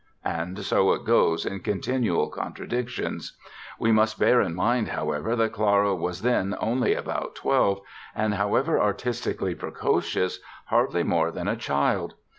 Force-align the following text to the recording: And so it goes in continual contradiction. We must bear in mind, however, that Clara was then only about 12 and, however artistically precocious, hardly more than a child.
And 0.25 0.65
so 0.65 0.93
it 0.93 1.05
goes 1.05 1.45
in 1.45 1.59
continual 1.59 2.27
contradiction. 2.29 3.19
We 3.77 3.91
must 3.91 4.17
bear 4.17 4.41
in 4.41 4.55
mind, 4.55 4.87
however, 4.87 5.35
that 5.35 5.53
Clara 5.53 5.93
was 5.93 6.23
then 6.23 6.55
only 6.59 6.95
about 6.95 7.35
12 7.35 7.81
and, 8.15 8.33
however 8.33 8.81
artistically 8.81 9.53
precocious, 9.53 10.39
hardly 10.65 11.03
more 11.03 11.29
than 11.29 11.47
a 11.47 11.55
child. 11.55 12.15